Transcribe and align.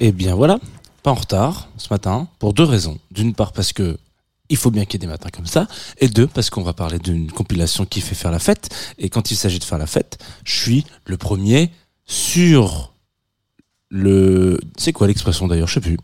Et 0.00 0.12
bien 0.12 0.34
voilà, 0.34 0.58
pas 1.02 1.10
en 1.10 1.14
retard 1.14 1.68
ce 1.76 1.88
matin, 1.90 2.28
pour 2.38 2.52
deux 2.52 2.64
raisons. 2.64 2.98
D'une 3.10 3.34
part 3.34 3.52
parce 3.52 3.72
que 3.72 3.98
il 4.48 4.56
faut 4.56 4.70
bien 4.70 4.84
qu'il 4.84 4.94
y 4.94 4.96
ait 4.96 5.06
des 5.06 5.12
matins 5.12 5.28
comme 5.30 5.46
ça, 5.46 5.66
et 5.98 6.08
deux 6.08 6.26
parce 6.26 6.48
qu'on 6.50 6.62
va 6.62 6.72
parler 6.72 6.98
d'une 6.98 7.30
compilation 7.30 7.84
qui 7.84 8.00
fait 8.00 8.14
faire 8.14 8.30
la 8.30 8.38
fête. 8.38 8.68
Et 8.98 9.10
quand 9.10 9.30
il 9.30 9.36
s'agit 9.36 9.58
de 9.58 9.64
faire 9.64 9.78
la 9.78 9.86
fête, 9.86 10.18
je 10.44 10.58
suis 10.58 10.86
le 11.04 11.16
premier 11.16 11.70
sur 12.06 12.94
le. 13.90 14.58
C'est 14.76 14.92
quoi 14.92 15.06
l'expression 15.06 15.48
d'ailleurs? 15.48 15.68
Je 15.68 15.74
sais 15.74 15.80
plus. 15.80 15.98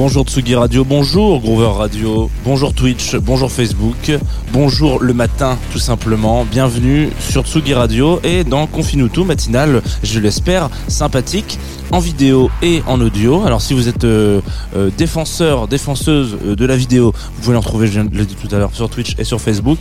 Bonjour 0.00 0.24
Tsugi 0.24 0.54
Radio, 0.54 0.84
bonjour 0.84 1.40
Groover 1.40 1.76
Radio, 1.76 2.30
bonjour 2.44 2.72
Twitch, 2.72 3.16
bonjour 3.16 3.50
Facebook, 3.50 4.12
bonjour 4.52 5.02
le 5.02 5.12
matin 5.12 5.58
tout 5.72 5.80
simplement, 5.80 6.44
bienvenue 6.44 7.08
sur 7.18 7.44
Tsugi 7.44 7.74
Radio 7.74 8.20
et 8.22 8.44
dans 8.44 8.68
Confinuto 8.68 9.24
matinale, 9.24 9.82
je 10.04 10.20
l'espère, 10.20 10.70
sympathique 10.86 11.58
en 11.90 11.98
vidéo 11.98 12.50
et 12.62 12.82
en 12.86 13.00
audio. 13.00 13.42
Alors 13.44 13.62
si 13.62 13.74
vous 13.74 13.88
êtes 13.88 14.04
euh, 14.04 14.40
euh, 14.76 14.90
défenseur, 14.96 15.68
défenseuse 15.68 16.36
euh, 16.46 16.56
de 16.56 16.66
la 16.66 16.76
vidéo, 16.76 17.12
vous 17.36 17.42
pouvez 17.42 17.56
en 17.56 17.60
retrouver, 17.60 17.86
je 17.86 18.00
l'ai 18.00 18.24
dit 18.26 18.36
tout 18.36 18.54
à 18.54 18.58
l'heure, 18.58 18.70
sur 18.72 18.88
Twitch 18.88 19.14
et 19.18 19.24
sur 19.24 19.40
Facebook. 19.40 19.78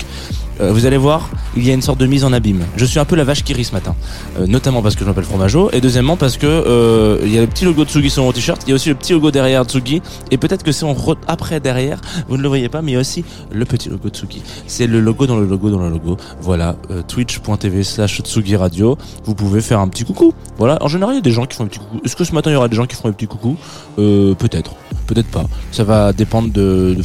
Euh, 0.59 0.72
vous 0.73 0.88
allez 0.88 0.97
voir, 0.97 1.29
il 1.56 1.67
y 1.67 1.69
a 1.69 1.73
une 1.75 1.84
sorte 1.84 2.00
de 2.00 2.07
mise 2.07 2.23
en 2.23 2.34
abîme. 2.34 2.63
Je 2.78 2.85
suis 2.85 2.97
un 2.97 3.06
peu 3.06 3.16
la 3.16 3.23
vache 3.23 3.44
qui 3.44 3.53
rit 3.53 3.63
ce 3.63 3.73
matin, 3.73 3.96
Euh, 4.40 4.47
notamment 4.47 4.81
parce 4.81 4.96
que 4.96 5.01
je 5.01 5.06
m'appelle 5.06 5.23
Fromageau, 5.23 5.69
et 5.72 5.81
deuxièmement 5.81 6.17
parce 6.17 6.38
que 6.38 6.47
euh, 6.47 7.19
il 7.23 7.31
y 7.31 7.38
a 7.38 7.41
le 7.41 7.47
petit 7.47 7.63
logo 7.63 7.85
Tsugi 7.85 8.09
sur 8.09 8.23
mon 8.23 8.31
t-shirt, 8.31 8.59
il 8.66 8.69
y 8.69 8.72
a 8.72 8.75
aussi 8.75 8.90
le 8.90 8.96
petit 8.96 9.13
logo 9.13 9.29
derrière 9.29 9.63
Tsugi, 9.66 10.01
et 10.31 10.38
peut-être 10.38 10.63
que 10.63 10.72
c'est 10.72 10.85
en 10.85 10.94
re- 10.94 11.16
après 11.28 11.59
derrière, 11.59 12.01
vous 12.28 12.38
ne 12.38 12.41
le 12.41 12.47
voyez 12.47 12.69
pas, 12.69 12.81
mais 12.81 12.91
il 12.91 12.94
y 12.96 12.97
a 12.97 13.01
aussi 13.01 13.23
le 13.51 13.66
petit 13.66 13.90
logo 13.90 14.09
Tsugi. 14.09 14.41
C'est 14.66 14.88
le 14.88 15.00
logo 15.00 15.28
dans 15.28 15.38
le 15.38 15.46
logo 15.46 15.69
dans 15.69 15.79
le 15.79 15.90
logo. 15.90 16.17
Voilà, 16.41 16.75
twitch.tv 17.07 17.84
slash 17.84 18.22
Tsugi 18.22 18.56
Radio. 18.56 18.97
Vous 19.25 19.35
pouvez 19.35 19.62
faire 19.62 19.79
un 19.79 19.88
petit 19.90 20.06
coucou. 20.06 20.34
Voilà, 20.57 20.79
en 20.81 20.88
général, 20.88 21.13
il 21.13 21.17
y 21.17 21.19
a 21.19 21.22
des 21.22 21.31
gens 21.31 21.46
qui 21.46 21.56
font 21.56 21.66
un 21.66 21.67
petit 21.67 21.79
coucou. 21.79 21.97
Est-ce 22.03 22.16
que 22.16 22.24
ce 22.24 22.34
matin, 22.34 22.50
il 22.50 22.53
y 22.53 22.58
aura 22.58 22.68
des 22.68 22.75
gens 22.75 22.85
qui 22.85 22.96
font 22.96 23.08
un 23.08 23.12
petit 23.12 23.28
coucou 23.28 23.58
euh, 24.00 24.34
Peut-être, 24.35 24.75
peut-être 25.08 25.28
pas. 25.30 25.46
Ça 25.72 25.84
va 25.84 26.13
dépendre 26.13 26.52
de, 26.52 26.97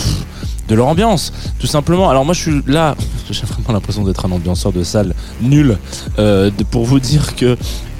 de, 0.68 0.74
leur 0.74 0.86
ambiance, 0.88 1.32
tout 1.58 1.66
simplement. 1.66 2.08
Alors 2.10 2.24
moi, 2.24 2.34
je 2.34 2.40
suis 2.40 2.62
là, 2.66 2.94
j'ai 3.30 3.46
vraiment 3.46 3.72
l'impression 3.72 4.04
d'être 4.04 4.24
un 4.26 4.32
ambianceur 4.32 4.72
de 4.72 4.82
salle 4.82 5.14
nul, 5.40 5.78
euh, 6.18 6.50
de- 6.56 6.64
pour 6.64 6.84
vous 6.84 7.00
dire 7.00 7.34
que 7.36 7.56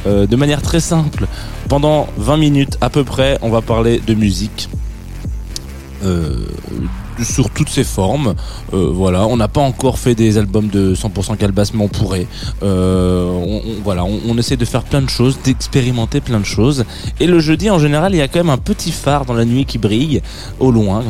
euh, 0.07 0.27
de 0.27 0.37
manière 0.37 0.63
très 0.63 0.81
simple, 0.81 1.27
pendant 1.69 2.09
20 2.19 2.37
minutes 2.37 2.79
à 2.81 2.91
peu 2.91 3.05
près, 3.05 3.39
on 3.43 3.51
va 3.51 3.61
parler 3.63 4.01
de 4.07 4.15
musique. 4.15 4.69
Sur 7.23 7.51
toutes 7.51 7.69
ses 7.69 7.85
formes, 7.85 8.35
Euh, 8.73 8.91
voilà. 8.93 9.27
On 9.27 9.37
n'a 9.37 9.49
pas 9.49 9.61
encore 9.61 9.99
fait 9.99 10.15
des 10.15 10.39
albums 10.39 10.69
de 10.69 10.95
100% 10.95 11.37
Calbas, 11.37 11.71
mais 11.75 11.83
on 11.83 11.89
pourrait. 11.89 12.27
Voilà, 13.85 14.05
on, 14.05 14.39
essaie 14.39 14.57
de 14.57 14.65
faire 14.65 14.83
plein 14.83 15.03
de 15.03 15.11
choses, 15.11 15.39
d'expérimenter 15.45 16.21
plein 16.21 16.41
de 16.41 16.45
choses. 16.45 16.85
Et 17.21 17.27
le 17.27 17.41
jeudi, 17.41 17.71
en 17.71 17.79
général, 17.79 18.15
il 18.15 18.19
y 18.19 18.23
a 18.23 18.29
quand 18.29 18.41
même 18.41 18.51
un 18.51 18.59
petit 18.59 18.93
phare 18.93 19.25
dans 19.25 19.35
la 19.35 19.45
nuit 19.45 19.65
qui 19.65 19.79
brille 19.79 20.23
au 20.59 20.71
loin. 20.71 21.03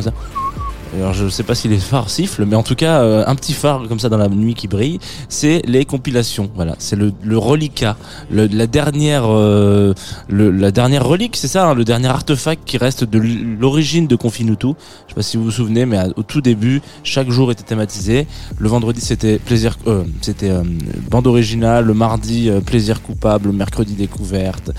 Alors 0.95 1.13
je 1.13 1.27
sais 1.27 1.43
pas 1.43 1.55
si 1.55 1.67
les 1.67 1.77
phares 1.79 2.09
sifflent, 2.09 2.45
mais 2.45 2.55
en 2.55 2.61
tout 2.61 2.75
cas 2.75 3.01
euh, 3.01 3.23
un 3.25 3.33
petit 3.35 3.53
phare 3.53 3.81
comme 3.87 3.97
ça 3.99 4.09
dans 4.09 4.17
la 4.17 4.27
nuit 4.29 4.53
qui 4.53 4.67
brille, 4.67 4.99
c'est 5.27 5.61
les 5.65 5.85
compilations. 5.85 6.51
Voilà, 6.55 6.75
c'est 6.77 6.95
le, 6.95 7.11
le 7.23 7.37
reliquat, 7.37 7.97
le, 8.29 8.45
la 8.47 8.67
dernière, 8.67 9.23
euh, 9.25 9.93
le- 10.29 10.51
la 10.51 10.69
dernière 10.71 11.03
relique, 11.05 11.35
c'est 11.35 11.47
ça, 11.47 11.69
hein, 11.69 11.73
le 11.73 11.83
dernier 11.83 12.09
artefact 12.09 12.63
qui 12.65 12.77
reste 12.77 13.05
de 13.05 13.19
l'origine 13.59 14.05
de 14.05 14.15
Confinutu. 14.15 14.67
Je 15.07 15.11
sais 15.11 15.15
pas 15.15 15.21
si 15.23 15.37
vous 15.37 15.45
vous 15.45 15.51
souvenez, 15.51 15.85
mais 15.87 15.97
au 16.15 16.21
tout 16.21 16.41
début, 16.41 16.81
chaque 17.03 17.29
jour 17.31 17.51
était 17.51 17.63
thématisé. 17.63 18.27
Le 18.59 18.69
vendredi 18.69 19.01
c'était 19.01 19.39
plaisir, 19.39 19.77
euh, 19.87 20.03
c'était 20.21 20.51
euh, 20.51 20.63
bande 21.09 21.25
originale. 21.25 21.85
Le 21.85 21.93
mardi 21.95 22.49
euh, 22.49 22.61
plaisir 22.61 23.01
coupable, 23.01 23.47
le 23.47 23.53
mercredi 23.53 23.93
découverte, 23.95 24.69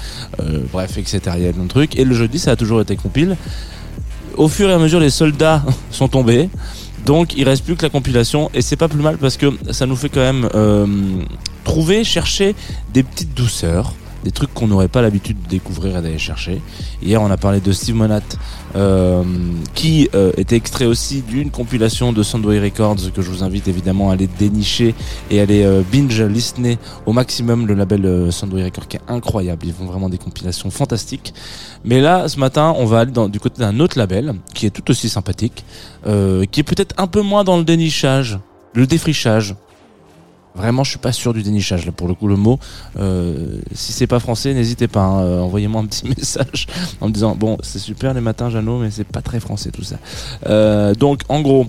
euh, 0.41 0.61
bref, 0.73 0.97
etc. 0.97 1.21
Il 1.39 1.43
y 1.45 1.49
a 1.49 1.53
plein 1.53 1.65
de 1.65 1.69
trucs. 1.69 1.99
Et 1.99 2.05
le 2.05 2.15
jeudi 2.15 2.39
ça 2.39 2.53
a 2.53 2.57
toujours 2.57 2.81
été 2.81 2.95
compile 2.95 3.37
au 4.37 4.49
fur 4.49 4.69
et 4.69 4.73
à 4.73 4.79
mesure 4.79 5.01
les 5.01 5.11
soldats 5.11 5.63
sont 5.91 6.09
tombés. 6.09 6.49
Donc 7.07 7.37
il 7.37 7.45
reste 7.45 7.65
plus 7.65 7.77
que 7.77 7.83
la 7.83 7.91
compilation. 7.91 8.51
Et 8.55 8.63
c'est 8.63 8.77
pas 8.77 8.89
plus 8.89 9.03
mal 9.03 9.19
parce 9.19 9.37
que 9.37 9.53
ça 9.71 9.87
nous 9.87 9.97
fait 9.97 10.09
quand 10.09 10.21
même 10.21 10.49
euh, 10.55 10.87
trouver 11.65 12.05
chercher 12.05 12.55
des 12.93 13.03
petites 13.03 13.35
douceurs 13.35 13.93
des 14.25 14.33
trucs 14.33 14.53
qu'on 14.55 14.67
n'aurait 14.67 14.89
pas 14.89 15.03
l'habitude 15.03 15.37
de 15.43 15.49
découvrir 15.49 15.99
et 15.99 16.03
d'aller 16.03 16.19
chercher. 16.19 16.61
Hier 17.03 17.21
on 17.21 17.31
a 17.31 17.37
parlé 17.37 17.61
de 17.61 17.73
Steve 17.73 17.95
Monat 17.95 18.21
euh, 18.75 19.23
qui 19.75 20.09
euh, 20.15 20.33
était 20.37 20.57
extrait 20.57 20.87
aussi 20.87 21.23
d'une 21.23 21.51
compilation 21.51 22.13
de 22.13 22.23
Soundway 22.23 22.59
Records 22.59 23.13
que 23.15 23.23
je 23.23 23.31
vous 23.31 23.45
invite 23.45 23.69
évidemment 23.69 24.11
à 24.11 24.15
aller 24.15 24.27
dénicher 24.27 24.95
et 25.31 25.41
aller 25.41 25.63
euh, 25.65 25.83
binge 25.93 26.21
listener 26.23 26.79
au 27.07 27.13
maximum. 27.13 27.67
Le 27.67 27.75
label 27.75 28.05
euh, 28.07 28.31
Soundway 28.31 28.65
Records 28.65 28.89
qui 28.89 28.97
est 28.97 29.03
incroyable. 29.09 29.67
Ils 29.67 29.73
font 29.73 29.87
vraiment 29.87 30.09
des 30.09 30.19
compilations 30.19 30.71
fantastiques. 30.71 31.35
Mais 31.85 32.01
là, 32.01 32.29
ce 32.29 32.39
matin, 32.39 32.75
on 32.77 32.87
va 32.87 33.01
aller 33.01 33.13
du 33.29 33.41
côté 33.41 33.61
d'un 33.61 33.79
autre 33.81 33.99
label 33.99 34.35
qui 34.55 34.67
est 34.67 34.71
tout 34.71 34.91
aussi 34.91 35.09
sympathique, 35.09 35.65
euh, 36.07 36.45
qui 36.51 36.61
est 36.61 36.65
peut-être 36.65 36.95
un 36.99 37.07
peu 37.07 37.21
moins 37.21 37.45
dans 37.45 37.57
le 37.57 37.65
dénichage, 37.65 38.39
le 38.75 38.87
défrichage. 38.87 39.55
Vraiment, 40.57 40.85
je 40.85 40.91
suis 40.91 40.99
pas 40.99 41.11
sûr 41.13 41.35
du 41.35 41.43
dénichage 41.43 41.85
là 41.85 41.91
pour 41.93 42.07
le 42.07 42.15
coup 42.15 42.29
le 42.29 42.37
mot. 42.37 42.59
Euh, 42.99 43.59
si 43.75 43.93
c'est 43.93 44.07
pas 44.07 44.21
français, 44.21 44.55
n'hésitez 44.55 44.87
pas. 44.87 45.01
hein, 45.03 45.23
euh, 45.23 45.41
Envoyez-moi 45.41 45.81
un 45.83 45.87
petit 45.87 46.07
message 46.17 46.67
en 47.01 47.09
me 47.09 47.13
disant 47.13 47.35
bon, 47.35 47.57
c'est 47.63 47.81
super 47.81 48.15
les 48.15 48.21
matins, 48.21 48.51
Jeannot, 48.51 48.79
mais 48.79 48.91
c'est 48.91 49.05
pas 49.07 49.21
très 49.23 49.41
français 49.41 49.71
tout 49.71 49.83
ça. 49.83 49.97
Euh, 50.47 50.95
donc, 50.95 51.23
en 51.29 51.41
gros, 51.41 51.67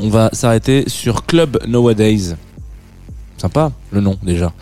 on 0.00 0.08
va 0.08 0.30
s'arrêter 0.32 0.88
sur 0.88 1.26
Club 1.26 1.58
Nowadays. 1.66 2.34
Sympa 3.38 3.72
le 3.90 4.00
nom 4.00 4.16
déjà. 4.22 4.52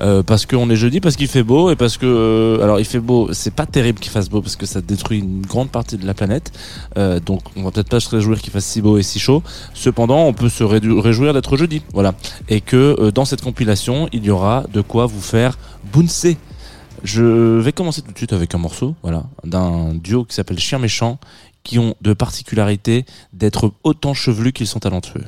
Euh, 0.00 0.22
parce 0.22 0.46
qu'on 0.46 0.70
est 0.70 0.76
jeudi, 0.76 1.00
parce 1.00 1.16
qu'il 1.16 1.28
fait 1.28 1.42
beau 1.42 1.70
et 1.70 1.76
parce 1.76 1.98
que 1.98 2.06
euh, 2.06 2.62
alors 2.62 2.80
il 2.80 2.84
fait 2.86 2.98
beau, 2.98 3.32
c'est 3.32 3.54
pas 3.54 3.66
terrible 3.66 3.98
qu'il 3.98 4.10
fasse 4.10 4.30
beau 4.30 4.40
parce 4.40 4.56
que 4.56 4.64
ça 4.64 4.80
détruit 4.80 5.18
une 5.18 5.42
grande 5.42 5.70
partie 5.70 5.98
de 5.98 6.06
la 6.06 6.14
planète. 6.14 6.50
Euh, 6.96 7.20
donc 7.20 7.42
on 7.56 7.62
va 7.62 7.70
peut-être 7.70 7.90
pas 7.90 8.00
se 8.00 8.08
réjouir 8.08 8.40
qu'il 8.40 8.52
fasse 8.52 8.64
si 8.64 8.80
beau 8.80 8.96
et 8.96 9.02
si 9.02 9.18
chaud. 9.18 9.42
Cependant, 9.74 10.26
on 10.26 10.32
peut 10.32 10.48
se 10.48 10.64
réjouir 10.64 11.34
d'être 11.34 11.56
jeudi, 11.56 11.82
voilà. 11.92 12.14
Et 12.48 12.60
que 12.60 12.96
euh, 12.98 13.10
dans 13.10 13.24
cette 13.24 13.42
compilation, 13.42 14.08
il 14.12 14.24
y 14.24 14.30
aura 14.30 14.64
de 14.72 14.80
quoi 14.80 15.06
vous 15.06 15.20
faire 15.20 15.58
bouncer. 15.92 16.38
Je 17.04 17.58
vais 17.58 17.72
commencer 17.72 18.00
tout 18.00 18.12
de 18.12 18.16
suite 18.16 18.32
avec 18.32 18.54
un 18.54 18.58
morceau, 18.58 18.94
voilà, 19.02 19.24
d'un 19.44 19.92
duo 19.92 20.24
qui 20.24 20.34
s'appelle 20.34 20.58
Chien 20.58 20.78
Méchant, 20.78 21.18
qui 21.64 21.78
ont 21.78 21.94
de 22.00 22.12
particularité 22.12 23.04
d'être 23.32 23.72
autant 23.82 24.14
chevelus 24.14 24.52
qu'ils 24.52 24.66
sont 24.66 24.78
talentueux. 24.78 25.24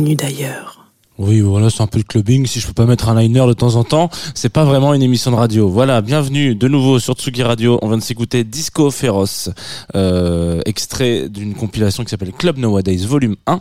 D'ailleurs. 0.00 0.86
Oui, 1.18 1.40
voilà, 1.40 1.68
c'est 1.68 1.82
un 1.82 1.86
peu 1.86 1.98
de 1.98 2.04
clubbing. 2.04 2.46
Si 2.46 2.60
je 2.60 2.66
peux 2.66 2.72
pas 2.72 2.86
mettre 2.86 3.10
un 3.10 3.20
liner 3.20 3.46
de 3.46 3.52
temps 3.52 3.74
en 3.76 3.84
temps, 3.84 4.08
c'est 4.34 4.48
pas 4.48 4.64
vraiment 4.64 4.94
une 4.94 5.02
émission 5.02 5.30
de 5.30 5.36
radio. 5.36 5.68
Voilà, 5.68 6.00
bienvenue 6.00 6.54
de 6.54 6.68
nouveau 6.68 6.98
sur 6.98 7.14
Tsugi 7.14 7.42
Radio. 7.42 7.78
On 7.82 7.88
vient 7.88 7.98
de 7.98 8.02
s'écouter 8.02 8.42
Disco 8.42 8.90
Féroce, 8.90 9.50
euh, 9.94 10.62
extrait 10.64 11.28
d'une 11.28 11.54
compilation 11.54 12.04
qui 12.04 12.10
s'appelle 12.10 12.32
Club 12.32 12.56
Nowadays 12.56 13.04
Volume 13.04 13.36
1 13.46 13.60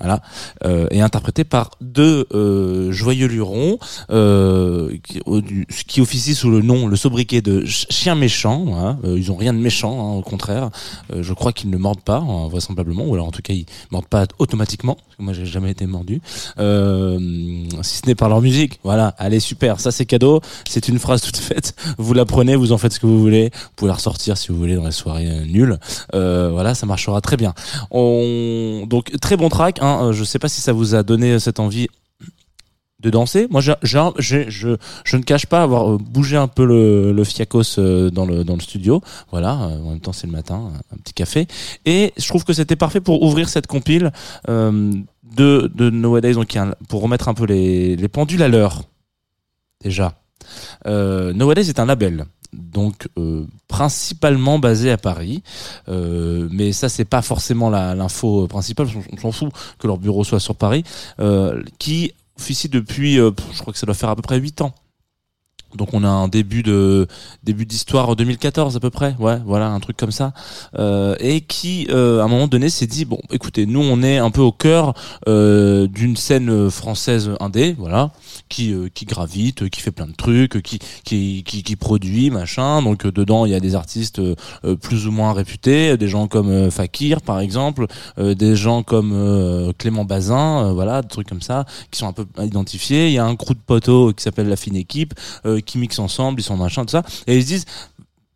voilà, 0.00 0.20
euh, 0.64 0.86
et 0.90 1.00
interprété 1.00 1.44
par 1.44 1.70
deux 1.80 2.26
euh, 2.34 2.90
joyeux 2.92 3.26
lurons 3.26 3.78
euh, 4.10 4.96
qui, 5.02 5.20
qui 5.86 6.00
officient 6.00 6.34
sous 6.34 6.50
le 6.50 6.62
nom, 6.62 6.86
le 6.86 6.96
sobriquet 6.96 7.40
de 7.40 7.64
chien 7.64 8.14
méchant. 8.14 8.64
Voilà. 8.66 8.98
Euh, 9.04 9.18
ils 9.18 9.30
ont 9.30 9.36
rien 9.36 9.52
de 9.52 9.58
méchant, 9.58 9.92
hein, 9.92 10.18
au 10.18 10.22
contraire. 10.22 10.70
Euh, 11.12 11.22
je 11.22 11.32
crois 11.32 11.52
qu'ils 11.52 11.70
ne 11.70 11.76
mordent 11.76 12.02
pas, 12.02 12.18
hein, 12.18 12.48
vraisemblablement, 12.48 13.04
ou 13.04 13.14
alors 13.14 13.28
en 13.28 13.30
tout 13.30 13.42
cas 13.42 13.54
ils 13.54 13.66
mordent 13.90 14.06
pas 14.06 14.26
automatiquement. 14.38 14.94
Parce 14.94 15.16
que 15.16 15.22
moi 15.22 15.32
j'ai 15.32 15.46
jamais 15.46 15.70
été 15.70 15.86
mordu, 15.86 16.20
euh, 16.58 17.18
si 17.82 17.98
ce 17.98 18.06
n'est 18.06 18.14
par 18.14 18.28
leur 18.28 18.40
musique. 18.40 18.80
Voilà, 18.82 19.14
allez 19.18 19.40
super, 19.40 19.80
ça 19.80 19.92
c'est 19.92 20.06
cadeau. 20.06 20.40
C'est 20.68 20.88
une 20.88 20.98
phrase 20.98 21.22
toute 21.22 21.36
faite. 21.36 21.74
Vous 21.98 22.14
la 22.14 22.24
prenez, 22.24 22.56
vous 22.56 22.72
en 22.72 22.78
faites 22.78 22.92
ce 22.92 23.00
que 23.00 23.06
vous 23.06 23.20
voulez. 23.20 23.50
Vous 23.52 23.70
pouvez 23.76 23.88
la 23.88 23.94
ressortir 23.94 24.36
si 24.36 24.48
vous 24.48 24.58
voulez 24.58 24.74
dans 24.74 24.84
les 24.84 24.92
soirées 24.92 25.44
nulles. 25.46 25.78
voilà, 26.12 26.74
ça 26.74 26.86
marchera 26.86 27.20
très 27.20 27.36
bien. 27.36 27.54
On... 27.90 28.86
Donc 28.88 29.12
très 29.20 29.36
bon 29.36 29.48
track. 29.48 29.78
Hein, 29.80 29.93
je 30.12 30.24
sais 30.24 30.38
pas 30.38 30.48
si 30.48 30.60
ça 30.60 30.72
vous 30.72 30.94
a 30.94 31.02
donné 31.02 31.38
cette 31.38 31.60
envie 31.60 31.88
de 33.04 33.10
danser. 33.10 33.46
Moi, 33.50 33.60
je, 33.60 35.16
ne 35.16 35.22
cache 35.22 35.46
pas 35.46 35.62
avoir 35.62 35.98
bougé 35.98 36.36
un 36.36 36.48
peu 36.48 36.64
le, 36.64 37.24
fiacos 37.24 37.78
dans 38.10 38.26
le, 38.26 38.44
dans 38.44 38.54
le 38.54 38.60
studio. 38.60 39.02
Voilà, 39.30 39.54
en 39.54 39.90
même 39.90 40.00
temps, 40.00 40.12
c'est 40.12 40.26
le 40.26 40.32
matin, 40.32 40.72
un 40.92 40.96
petit 40.96 41.12
café. 41.12 41.46
Et 41.84 42.12
je 42.16 42.26
trouve 42.28 42.44
que 42.44 42.52
c'était 42.52 42.76
parfait 42.76 43.00
pour 43.00 43.22
ouvrir 43.22 43.48
cette 43.48 43.66
compile 43.66 44.10
euh, 44.48 44.92
de, 45.36 45.70
de 45.74 45.90
Nowadays, 45.90 46.34
donc 46.34 46.56
pour 46.88 47.02
remettre 47.02 47.28
un 47.28 47.34
peu 47.34 47.44
les, 47.44 47.96
les 47.96 48.08
pendules 48.08 48.42
à 48.42 48.48
l'heure. 48.48 48.82
Déjà. 49.82 50.14
Euh, 50.86 51.32
Nowadays 51.32 51.68
est 51.68 51.78
un 51.78 51.86
label 51.86 52.26
donc 52.58 53.08
euh, 53.18 53.46
principalement 53.68 54.58
basé 54.58 54.90
à 54.90 54.96
Paris. 54.96 55.42
Euh, 55.88 56.48
mais 56.50 56.72
ça, 56.72 56.88
c'est 56.88 57.04
pas 57.04 57.22
forcément 57.22 57.70
l'info 57.70 58.46
principale. 58.46 58.88
On, 59.12 59.16
s'en 59.18 59.32
fout 59.32 59.52
que 59.78 59.86
leur 59.86 59.98
bureau 59.98 60.24
soit 60.24 60.40
sur 60.40 60.56
Paris, 60.56 60.84
euh, 61.20 61.62
qui 61.78 62.12
officie 62.38 62.68
depuis, 62.68 63.16
je 63.16 63.60
crois 63.60 63.72
que 63.72 63.78
ça 63.78 63.86
doit 63.86 63.94
faire 63.94 64.08
à 64.08 64.16
peu 64.16 64.22
près 64.22 64.38
8 64.38 64.62
ans. 64.62 64.74
Donc 65.74 65.92
on 65.92 66.04
a 66.04 66.08
un 66.08 66.28
début 66.28 66.62
de 66.62 67.06
début 67.42 67.66
d'histoire 67.66 68.14
2014 68.16 68.76
à 68.76 68.80
peu 68.80 68.90
près, 68.90 69.14
ouais, 69.18 69.40
voilà 69.44 69.68
un 69.68 69.80
truc 69.80 69.96
comme 69.96 70.12
ça, 70.12 70.32
euh, 70.78 71.16
et 71.20 71.40
qui 71.40 71.86
euh, 71.90 72.20
à 72.20 72.24
un 72.24 72.28
moment 72.28 72.46
donné 72.46 72.68
s'est 72.68 72.86
dit 72.86 73.04
bon, 73.04 73.18
écoutez, 73.30 73.66
nous 73.66 73.80
on 73.80 74.02
est 74.02 74.18
un 74.18 74.30
peu 74.30 74.40
au 74.40 74.52
cœur 74.52 74.94
euh, 75.28 75.86
d'une 75.86 76.16
scène 76.16 76.70
française 76.70 77.30
indé, 77.40 77.74
voilà, 77.78 78.10
qui 78.48 78.72
euh, 78.72 78.88
qui 78.92 79.04
gravite, 79.04 79.68
qui 79.68 79.80
fait 79.80 79.90
plein 79.90 80.06
de 80.06 80.12
trucs, 80.12 80.62
qui 80.62 80.78
qui 81.04 81.42
qui, 81.44 81.62
qui 81.62 81.76
produit 81.76 82.30
machin. 82.30 82.82
Donc 82.82 83.06
euh, 83.06 83.12
dedans 83.12 83.46
il 83.46 83.52
y 83.52 83.54
a 83.54 83.60
des 83.60 83.74
artistes 83.74 84.20
euh, 84.20 84.76
plus 84.80 85.06
ou 85.06 85.12
moins 85.12 85.32
réputés, 85.32 85.96
des 85.96 86.08
gens 86.08 86.28
comme 86.28 86.70
Fakir 86.70 87.20
par 87.20 87.40
exemple, 87.40 87.86
des 88.18 88.56
gens 88.56 88.82
comme 88.82 89.72
Clément 89.78 90.04
Bazin, 90.04 90.72
voilà, 90.72 91.02
des 91.02 91.08
trucs 91.08 91.28
comme 91.28 91.42
ça 91.42 91.64
qui 91.90 91.98
sont 91.98 92.06
un 92.06 92.12
peu 92.12 92.26
identifiés. 92.42 93.08
Il 93.08 93.12
y 93.12 93.18
a 93.18 93.24
un 93.24 93.36
crew 93.36 93.54
de 93.54 93.60
poteaux 93.64 94.12
qui 94.12 94.22
s'appelle 94.22 94.48
la 94.48 94.56
fine 94.56 94.76
équipe 94.76 95.14
qui 95.64 95.78
mixent 95.78 95.98
ensemble, 95.98 96.40
ils 96.40 96.44
sont 96.44 96.56
machin 96.56 96.84
tout 96.84 96.92
ça, 96.92 97.02
et 97.26 97.36
ils 97.36 97.42
se 97.42 97.46
disent 97.48 97.66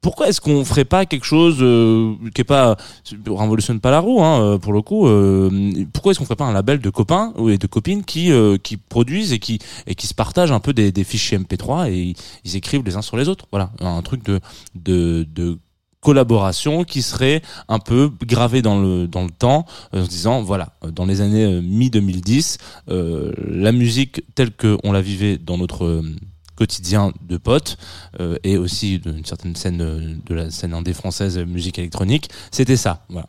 pourquoi 0.01 0.29
est-ce 0.29 0.41
qu'on 0.41 0.65
ferait 0.65 0.85
pas 0.85 1.07
quelque 1.07 1.27
chose 1.27 1.59
euh, 1.61 2.15
qui 2.35 2.43
est 2.43 2.45
pas 2.45 2.77
révolutionne 3.27 3.81
pas 3.81 3.91
la 3.91 4.01
roue 4.01 4.23
hein, 4.23 4.41
euh, 4.41 4.59
pour 4.59 4.73
le 4.73 4.81
coup 4.81 5.07
euh, 5.09 5.71
pourquoi 5.93 6.13
est-ce 6.13 6.19
qu'on 6.19 6.25
ferait 6.25 6.37
pas 6.37 6.45
un 6.45 6.53
label 6.53 6.81
de 6.81 6.91
copains 6.91 7.33
ou 7.37 7.51
de 7.51 7.67
copines 7.67 8.05
qui 8.05 8.31
qui 8.63 8.77
produisent 8.77 9.33
et 9.33 9.39
qui 9.39 9.59
et 9.87 9.95
qui 9.95 10.07
se 10.07 10.15
partagent 10.15 10.53
un 10.53 10.61
peu 10.61 10.73
des, 10.73 10.93
des 10.93 11.05
fichiers 11.05 11.39
MP3 11.39 11.91
et 11.91 12.15
ils 12.45 12.57
écrivent 12.57 12.85
les 12.85 12.97
uns 12.97 13.03
sur 13.03 13.17
les 13.17 13.29
autres. 13.29 13.47
Voilà. 13.51 13.71
Un 13.81 14.03
truc 14.03 14.25
de 14.25 14.41
de, 14.75 15.27
de 15.29 15.59
collaboration 16.01 16.85
qui 16.85 17.03
serait 17.03 17.43
un 17.69 17.81
peu 17.81 18.11
gravé 18.23 18.63
dans 18.63 18.81
le 18.81 19.09
dans 19.09 19.25
le 19.25 19.31
temps 19.31 19.67
en 19.93 20.05
se 20.05 20.09
disant 20.09 20.43
voilà 20.43 20.75
dans 20.93 21.07
les 21.07 21.21
années 21.21 21.61
mi 21.61 21.91
2010 21.91 22.59
la 22.87 23.73
musique 23.73 24.23
telle 24.37 24.53
que 24.53 24.79
on 24.85 24.93
la 24.93 25.03
vivait 25.03 25.39
dans 25.39 25.59
notre 25.59 26.03
quotidien 26.59 27.13
de 27.23 27.37
potes 27.37 27.77
euh, 28.19 28.37
et 28.43 28.59
aussi 28.59 28.99
d'une 28.99 29.25
certaine 29.25 29.55
scène 29.55 29.81
euh, 29.81 30.17
de 30.27 30.35
la 30.35 30.51
scène 30.51 30.75
indé 30.75 30.93
française 30.93 31.39
musique 31.39 31.79
électronique. 31.79 32.29
C'était 32.51 32.77
ça 32.77 33.05
voilà. 33.09 33.29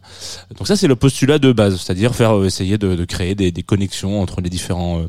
Donc 0.57 0.67
ça 0.67 0.75
c'est 0.75 0.87
le 0.87 0.95
postulat 0.95 1.37
de 1.37 1.51
base 1.51 1.79
c'est-à-dire 1.79 2.15
faire 2.15 2.35
euh, 2.35 2.45
essayer 2.45 2.79
de, 2.79 2.95
de 2.95 3.05
créer 3.05 3.35
des, 3.35 3.51
des, 3.51 3.61
connexions 3.61 4.19
entre 4.19 4.41
les 4.41 4.49
différents 4.49 5.05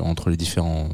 entre 0.00 0.30
les 0.30 0.36
différents 0.36 0.88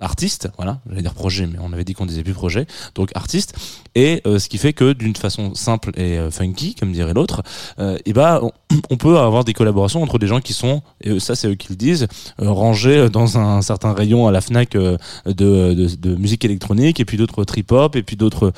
artiste, 0.00 0.48
voilà, 0.56 0.80
j'allais 0.88 1.02
dire 1.02 1.14
projet, 1.14 1.46
mais 1.46 1.58
on 1.60 1.72
avait 1.72 1.84
dit 1.84 1.94
qu'on 1.94 2.06
disait 2.06 2.22
plus 2.22 2.32
projet, 2.32 2.66
donc 2.94 3.10
artiste, 3.14 3.54
et 3.94 4.22
euh, 4.26 4.38
ce 4.38 4.48
qui 4.48 4.58
fait 4.58 4.72
que 4.72 4.92
d'une 4.92 5.14
façon 5.14 5.54
simple 5.54 5.90
et 5.96 6.18
euh, 6.18 6.30
funky, 6.30 6.74
comme 6.74 6.92
dirait 6.92 7.14
l'autre, 7.14 7.42
euh, 7.78 7.96
et 8.04 8.12
ben 8.12 8.40
on, 8.90 8.96
peut 8.96 9.18
avoir 9.18 9.44
des 9.44 9.52
collaborations 9.52 10.02
entre 10.02 10.18
des 10.18 10.26
gens 10.26 10.40
qui 10.40 10.52
sont, 10.52 10.82
et 11.00 11.20
ça 11.20 11.34
c'est 11.34 11.48
eux 11.48 11.54
qui 11.54 11.68
le 11.70 11.76
disent, 11.76 12.08
rangés 12.38 13.08
dans 13.08 13.38
un 13.38 13.62
certain 13.62 13.92
rayon 13.92 14.26
à 14.26 14.32
la 14.32 14.40
Fnac 14.40 14.70
de, 14.72 14.98
de, 15.26 15.96
de, 15.96 16.14
musique 16.16 16.44
électronique, 16.44 17.00
et 17.00 17.04
puis 17.04 17.16
d'autres 17.16 17.44
trip 17.44 17.70
hop, 17.72 17.96
et 17.96 18.02
puis 18.02 18.16
d'autres 18.16 18.52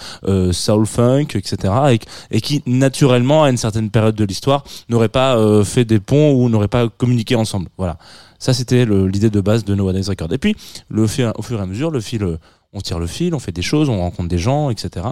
soul 0.52 0.86
funk, 0.86 1.26
etc., 1.34 1.72
et, 1.90 1.98
et, 2.30 2.40
qui 2.40 2.62
naturellement 2.66 3.44
à 3.44 3.50
une 3.50 3.56
certaine 3.56 3.90
période 3.90 4.14
de 4.14 4.24
l'histoire 4.24 4.64
n'auraient 4.88 5.08
pas 5.08 5.36
fait 5.64 5.84
des 5.84 6.00
ponts 6.00 6.32
ou 6.32 6.48
n'auraient 6.48 6.68
pas 6.68 6.88
communiqué 6.88 7.34
ensemble, 7.34 7.68
voilà. 7.76 7.98
Ça, 8.46 8.54
c'était 8.54 8.86
l'idée 8.86 9.28
de 9.28 9.40
base 9.40 9.64
de 9.64 9.74
No 9.74 9.88
One 9.88 10.00
Record. 10.06 10.32
Et 10.32 10.38
puis, 10.38 10.54
au 10.94 11.08
fur 11.08 11.34
et 11.34 11.60
à 11.60 11.66
mesure, 11.66 11.90
le 11.90 12.00
fil, 12.00 12.22
euh, 12.22 12.38
on 12.72 12.80
tire 12.80 13.00
le 13.00 13.08
fil, 13.08 13.34
on 13.34 13.40
fait 13.40 13.50
des 13.50 13.60
choses, 13.60 13.88
on 13.88 13.98
rencontre 13.98 14.28
des 14.28 14.38
gens, 14.38 14.70
etc. 14.70 15.04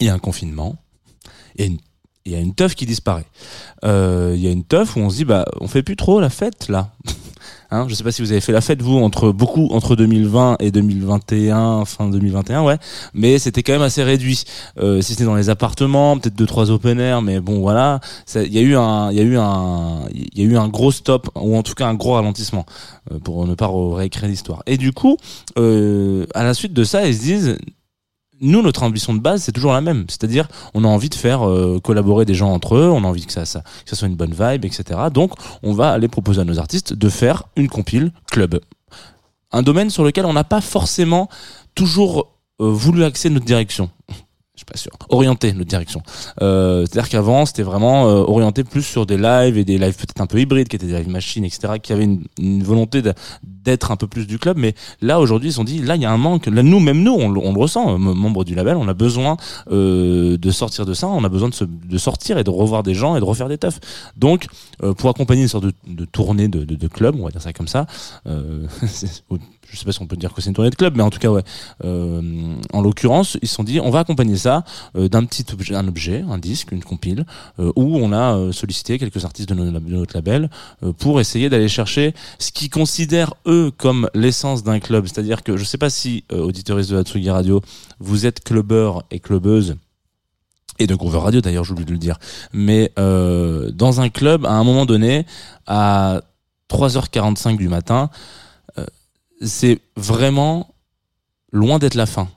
Il 0.00 0.08
y 0.08 0.10
a 0.10 0.14
un 0.14 0.18
confinement. 0.18 0.74
Et 1.58 1.70
il 2.24 2.32
y 2.32 2.34
a 2.34 2.40
une 2.40 2.52
teuf 2.52 2.74
qui 2.74 2.86
disparaît. 2.86 3.26
Euh, 3.84 4.32
il 4.34 4.42
y 4.42 4.48
a 4.48 4.50
une 4.50 4.64
teuf 4.64 4.96
où 4.96 4.98
on 4.98 5.10
se 5.10 5.14
dit, 5.18 5.24
bah, 5.24 5.44
on 5.60 5.68
fait 5.68 5.84
plus 5.84 5.94
trop 5.94 6.18
la 6.18 6.28
fête, 6.28 6.66
là. 6.66 6.90
Hein, 7.70 7.86
je 7.88 7.94
sais 7.94 8.04
pas 8.04 8.12
si 8.12 8.22
vous 8.22 8.32
avez 8.32 8.40
fait 8.40 8.52
la 8.52 8.60
fête 8.60 8.82
vous 8.82 8.98
entre 8.98 9.32
beaucoup 9.32 9.68
entre 9.72 9.96
2020 9.96 10.56
et 10.60 10.70
2021, 10.70 11.84
fin 11.84 12.08
2021, 12.08 12.62
ouais. 12.62 12.78
Mais 13.14 13.38
c'était 13.38 13.62
quand 13.62 13.72
même 13.72 13.82
assez 13.82 14.02
réduit. 14.02 14.44
Euh, 14.78 15.00
si 15.00 15.12
c'était 15.12 15.24
dans 15.24 15.34
les 15.34 15.50
appartements, 15.50 16.18
peut-être 16.18 16.34
deux 16.34 16.46
trois 16.46 16.70
open 16.70 17.00
air, 17.00 17.22
mais 17.22 17.40
bon 17.40 17.60
voilà. 17.60 18.00
Il 18.34 18.52
y 18.52 18.58
a 18.58 18.62
eu 18.62 18.76
un, 18.76 19.10
il 19.10 19.18
y 19.18 19.20
a 19.20 19.24
eu 19.24 19.36
un, 19.36 20.00
il 20.12 20.38
y 20.38 20.42
a 20.42 20.44
eu 20.44 20.56
un 20.56 20.68
gros 20.68 20.92
stop 20.92 21.30
ou 21.34 21.56
en 21.56 21.62
tout 21.62 21.74
cas 21.74 21.86
un 21.86 21.94
gros 21.94 22.12
ralentissement 22.12 22.66
euh, 23.12 23.18
pour 23.18 23.46
ne 23.46 23.54
pas 23.54 23.68
réécrire 23.70 24.28
l'histoire. 24.28 24.62
Et 24.66 24.76
du 24.76 24.92
coup, 24.92 25.16
euh, 25.58 26.26
à 26.34 26.44
la 26.44 26.54
suite 26.54 26.72
de 26.72 26.84
ça, 26.84 27.06
ils 27.06 27.14
se 27.14 27.20
disent 27.20 27.58
nous, 28.40 28.62
notre 28.62 28.82
ambition 28.82 29.14
de 29.14 29.20
base, 29.20 29.42
c'est 29.42 29.52
toujours 29.52 29.72
la 29.72 29.80
même. 29.80 30.06
C'est-à-dire, 30.08 30.48
on 30.74 30.84
a 30.84 30.88
envie 30.88 31.08
de 31.08 31.14
faire 31.14 31.48
euh, 31.48 31.80
collaborer 31.82 32.24
des 32.24 32.34
gens 32.34 32.52
entre 32.52 32.76
eux, 32.76 32.88
on 32.88 33.04
a 33.04 33.06
envie 33.06 33.26
que 33.26 33.32
ça, 33.32 33.42
que 33.44 33.90
ça 33.90 33.96
soit 33.96 34.08
une 34.08 34.16
bonne 34.16 34.34
vibe, 34.34 34.64
etc. 34.64 35.00
Donc, 35.12 35.32
on 35.62 35.72
va 35.72 35.90
aller 35.90 36.08
proposer 36.08 36.40
à 36.40 36.44
nos 36.44 36.58
artistes 36.58 36.92
de 36.92 37.08
faire 37.08 37.44
une 37.56 37.68
compile 37.68 38.12
club. 38.30 38.60
Un 39.52 39.62
domaine 39.62 39.90
sur 39.90 40.04
lequel 40.04 40.26
on 40.26 40.32
n'a 40.32 40.44
pas 40.44 40.60
forcément 40.60 41.28
toujours 41.74 42.34
euh, 42.60 42.68
voulu 42.70 43.04
axer 43.04 43.30
notre 43.30 43.46
direction 43.46 43.90
je 44.54 44.60
suis 44.60 44.64
pas 44.66 44.78
sûr, 44.78 44.92
orienter 45.08 45.52
notre 45.52 45.68
direction. 45.68 46.00
Euh, 46.40 46.86
C'est-à-dire 46.86 47.08
qu'avant, 47.08 47.44
c'était 47.44 47.64
vraiment 47.64 48.06
euh, 48.06 48.22
orienté 48.22 48.62
plus 48.62 48.82
sur 48.82 49.04
des 49.04 49.16
lives 49.16 49.58
et 49.58 49.64
des 49.64 49.78
lives 49.78 49.96
peut-être 49.96 50.20
un 50.20 50.26
peu 50.26 50.38
hybrides, 50.38 50.68
qui 50.68 50.76
étaient 50.76 50.86
des 50.86 50.92
live 50.92 51.08
machines, 51.08 51.44
etc., 51.44 51.74
qui 51.82 51.92
avaient 51.92 52.04
une, 52.04 52.22
une 52.38 52.62
volonté 52.62 53.02
d'être 53.42 53.90
un 53.90 53.96
peu 53.96 54.06
plus 54.06 54.28
du 54.28 54.38
club. 54.38 54.56
Mais 54.56 54.74
là, 55.00 55.18
aujourd'hui, 55.18 55.48
ils 55.48 55.52
se 55.52 55.56
sont 55.56 55.64
dit, 55.64 55.80
là, 55.80 55.96
il 55.96 56.02
y 56.02 56.04
a 56.04 56.12
un 56.12 56.18
manque. 56.18 56.46
Là, 56.46 56.62
nous, 56.62 56.78
même 56.78 57.02
nous, 57.02 57.12
on, 57.12 57.34
on 57.34 57.52
le 57.52 57.60
ressent, 57.60 57.94
euh, 57.94 57.98
membres 57.98 58.44
du 58.44 58.54
label, 58.54 58.76
on 58.76 58.86
a 58.86 58.94
besoin 58.94 59.36
euh, 59.72 60.36
de 60.38 60.50
sortir 60.52 60.86
de 60.86 60.94
ça, 60.94 61.08
on 61.08 61.24
a 61.24 61.28
besoin 61.28 61.48
de, 61.48 61.54
se, 61.54 61.64
de 61.64 61.98
sortir 61.98 62.38
et 62.38 62.44
de 62.44 62.50
revoir 62.50 62.84
des 62.84 62.94
gens 62.94 63.16
et 63.16 63.20
de 63.20 63.24
refaire 63.24 63.48
des 63.48 63.58
teufs. 63.58 63.80
Donc, 64.16 64.46
euh, 64.84 64.94
pour 64.94 65.10
accompagner 65.10 65.42
une 65.42 65.48
sorte 65.48 65.64
de, 65.64 65.72
de 65.88 66.04
tournée 66.04 66.46
de, 66.46 66.64
de, 66.64 66.76
de, 66.76 66.88
club, 66.88 67.16
on 67.18 67.24
va 67.24 67.30
dire 67.30 67.42
ça 67.42 67.52
comme 67.52 67.68
ça, 67.68 67.86
euh, 68.28 68.68
je 69.74 69.80
sais 69.80 69.84
pas 69.84 69.92
si 69.92 70.00
on 70.00 70.06
peut 70.06 70.16
dire 70.16 70.32
que 70.32 70.40
c'est 70.40 70.48
une 70.48 70.54
tournée 70.54 70.70
de 70.70 70.76
club, 70.76 70.96
mais 70.96 71.02
en 71.02 71.10
tout 71.10 71.18
cas, 71.18 71.28
ouais. 71.30 71.42
Euh, 71.84 72.54
en 72.72 72.80
l'occurrence, 72.80 73.36
ils 73.42 73.48
se 73.48 73.54
sont 73.56 73.64
dit, 73.64 73.80
on 73.80 73.90
va 73.90 74.00
accompagner 74.00 74.36
ça 74.36 74.64
euh, 74.96 75.08
d'un 75.08 75.24
petit 75.24 75.44
objet, 75.52 75.74
un 75.74 75.88
objet, 75.88 76.24
un 76.28 76.38
disque, 76.38 76.70
une 76.72 76.84
compile, 76.84 77.26
euh, 77.58 77.72
où 77.74 77.96
on 77.96 78.12
a 78.12 78.36
euh, 78.36 78.52
sollicité 78.52 78.98
quelques 78.98 79.24
artistes 79.24 79.48
de, 79.48 79.54
de 79.54 79.78
notre 79.96 80.14
label 80.14 80.48
euh, 80.82 80.92
pour 80.92 81.20
essayer 81.20 81.48
d'aller 81.48 81.68
chercher 81.68 82.14
ce 82.38 82.52
qu'ils 82.52 82.70
considèrent 82.70 83.34
eux 83.46 83.72
comme 83.76 84.08
l'essence 84.14 84.62
d'un 84.62 84.78
club. 84.78 85.06
C'est-à-dire 85.06 85.42
que 85.42 85.56
je 85.56 85.64
sais 85.64 85.78
pas 85.78 85.90
si 85.90 86.24
euh, 86.32 86.40
auditeuristes 86.40 86.90
de 86.90 86.96
la 86.96 87.02
Tsugi 87.02 87.30
Radio, 87.30 87.60
vous 87.98 88.26
êtes 88.26 88.42
clubbeur 88.44 89.04
et 89.10 89.18
clubbeuse 89.18 89.74
et 90.78 90.86
de 90.86 90.94
Groover 90.94 91.18
Radio 91.18 91.40
d'ailleurs, 91.40 91.64
j'ai 91.64 91.72
oublié 91.72 91.86
de 91.86 91.92
le 91.92 91.98
dire. 91.98 92.18
Mais 92.52 92.90
dans 92.96 94.00
un 94.00 94.08
club, 94.08 94.44
à 94.44 94.54
un 94.54 94.64
moment 94.64 94.86
donné, 94.86 95.24
à 95.68 96.20
3h45 96.68 97.56
du 97.56 97.68
matin, 97.68 98.10
c'est 99.44 99.80
vraiment 99.96 100.74
loin 101.52 101.78
d'être 101.78 101.94
la 101.94 102.06
fin. 102.06 102.28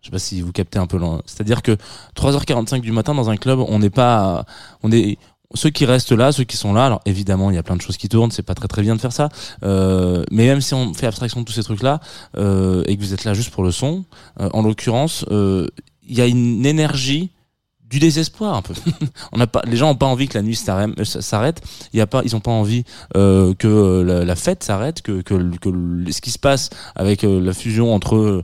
Je 0.00 0.08
sais 0.08 0.10
pas 0.10 0.18
si 0.18 0.42
vous 0.42 0.52
captez 0.52 0.78
un 0.78 0.86
peu 0.86 0.98
loin. 0.98 1.22
C'est-à-dire 1.24 1.62
que 1.62 1.76
3h45 2.14 2.80
du 2.80 2.92
matin 2.92 3.14
dans 3.14 3.30
un 3.30 3.36
club, 3.36 3.58
on 3.60 3.78
n'est 3.78 3.90
pas, 3.90 4.44
on 4.82 4.92
est, 4.92 5.16
ceux 5.54 5.70
qui 5.70 5.86
restent 5.86 6.12
là, 6.12 6.32
ceux 6.32 6.44
qui 6.44 6.56
sont 6.56 6.72
là, 6.72 6.86
alors 6.86 7.00
évidemment 7.06 7.50
il 7.50 7.54
y 7.54 7.58
a 7.58 7.62
plein 7.62 7.76
de 7.76 7.80
choses 7.80 7.96
qui 7.96 8.08
tournent, 8.08 8.30
c'est 8.30 8.42
pas 8.42 8.54
très 8.54 8.68
très 8.68 8.82
bien 8.82 8.96
de 8.96 9.00
faire 9.00 9.12
ça, 9.12 9.28
euh, 9.62 10.24
mais 10.30 10.46
même 10.46 10.60
si 10.60 10.74
on 10.74 10.92
fait 10.94 11.06
abstraction 11.06 11.40
de 11.40 11.46
tous 11.46 11.52
ces 11.52 11.62
trucs-là 11.62 12.00
euh, 12.36 12.82
et 12.86 12.96
que 12.96 13.00
vous 13.00 13.14
êtes 13.14 13.24
là 13.24 13.34
juste 13.34 13.50
pour 13.50 13.62
le 13.62 13.70
son, 13.70 14.04
euh, 14.40 14.50
en 14.52 14.62
l'occurrence, 14.62 15.24
euh, 15.30 15.68
il 16.06 16.16
y 16.16 16.20
a 16.20 16.26
une 16.26 16.66
énergie 16.66 17.30
du 17.94 18.00
désespoir 18.00 18.56
un 18.56 18.62
peu. 18.62 18.74
on 19.32 19.38
n'a 19.38 19.46
pas, 19.46 19.62
les 19.66 19.76
gens 19.76 19.90
ont 19.90 19.94
pas 19.94 20.06
envie 20.06 20.26
que 20.26 20.36
la 20.36 20.42
nuit 20.42 20.56
s'arrête. 20.56 20.90
euh. 20.98 21.88
Il 21.92 22.00
a 22.00 22.08
pas, 22.08 22.22
ils 22.24 22.34
ont 22.34 22.40
pas 22.40 22.50
envie 22.50 22.82
euh, 23.16 23.54
que 23.54 23.68
euh, 23.68 24.24
la, 24.24 24.34
fête 24.34 24.64
s'arrête, 24.64 25.00
que, 25.00 25.22
que, 25.22 25.34
que 25.58 25.70
ce 26.10 26.20
qui 26.20 26.32
se 26.32 26.38
passe 26.40 26.70
avec 26.96 27.22
la 27.22 27.52
fusion 27.52 27.94
entre 27.94 28.42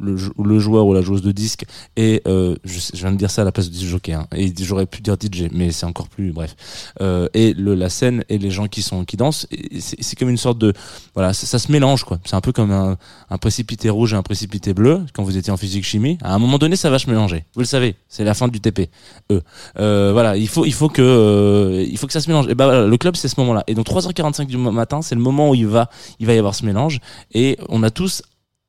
le, 0.00 0.16
jou- 0.16 0.32
le 0.42 0.58
joueur 0.58 0.86
ou 0.86 0.94
la 0.94 1.02
joueuse 1.02 1.22
de 1.22 1.32
disque 1.32 1.64
et 1.96 2.22
euh, 2.26 2.56
je, 2.64 2.78
viens 2.94 3.12
de 3.12 3.16
dire 3.16 3.30
ça 3.30 3.42
à 3.42 3.44
la 3.44 3.52
place 3.52 3.70
du 3.70 3.86
jockey 3.88 4.12
hein, 4.12 4.26
et 4.34 4.52
j'aurais 4.60 4.86
pu 4.86 5.00
dire 5.02 5.16
DJ 5.20 5.48
mais 5.52 5.70
c'est 5.72 5.86
encore 5.86 6.08
plus 6.08 6.32
bref. 6.32 6.54
Euh, 7.00 7.28
et 7.34 7.52
le, 7.54 7.74
la 7.74 7.88
scène 7.90 8.24
et 8.28 8.38
les 8.38 8.50
gens 8.50 8.66
qui 8.66 8.82
sont 8.82 9.04
qui 9.04 9.16
dansent 9.16 9.46
c'est 9.78 10.18
comme 10.18 10.30
une 10.30 10.36
sorte 10.36 10.58
de 10.58 10.72
voilà 11.14 11.32
ça, 11.32 11.46
ça 11.46 11.58
se 11.58 11.70
mélange 11.70 12.04
quoi. 12.04 12.18
C'est 12.24 12.36
un 12.36 12.40
peu 12.40 12.52
comme 12.52 12.70
un, 12.70 12.96
un 13.30 13.38
précipité 13.38 13.90
rouge 13.90 14.12
et 14.12 14.16
un 14.16 14.22
précipité 14.22 14.74
bleu 14.74 15.02
quand 15.12 15.22
vous 15.22 15.36
étiez 15.36 15.52
en 15.52 15.56
physique 15.56 15.84
chimie. 15.84 16.18
À 16.22 16.34
un 16.34 16.38
moment 16.38 16.58
donné 16.58 16.76
ça 16.76 16.90
va 16.90 16.98
se 16.98 17.08
mélanger. 17.10 17.44
Vous 17.54 17.60
le 17.60 17.66
savez 17.66 17.96
c'est 18.08 18.24
la 18.24 18.34
fin 18.34 18.48
du 18.48 18.60
TP 18.60 18.88
E. 19.30 19.40
Euh, 19.78 20.10
voilà 20.12 20.36
il 20.36 20.48
faut 20.48 20.64
il 20.64 20.72
faut 20.74 20.88
que 20.88 21.02
euh, 21.02 21.84
il 21.88 21.98
faut 21.98 22.06
que 22.06 22.12
ça 22.12 22.20
se 22.20 22.28
mélange. 22.28 22.48
Et 22.48 22.54
ben 22.54 22.64
voilà, 22.66 22.86
le 22.86 22.96
club 22.96 23.16
c'est 23.16 23.28
ce 23.28 23.38
moment 23.38 23.52
là 23.54 23.64
et 23.66 23.74
donc 23.74 23.86
3h45 23.86 24.46
du 24.46 24.56
matin 24.56 25.02
c'est 25.02 25.14
le 25.14 25.20
moment 25.20 25.50
où 25.50 25.54
il 25.54 25.66
va 25.66 25.90
il 26.18 26.26
va 26.26 26.34
y 26.34 26.38
avoir 26.38 26.54
ce 26.54 26.64
mélange. 26.64 27.00
Et 27.32 27.58
on 27.68 27.82
a 27.82 27.90
tous 27.90 28.22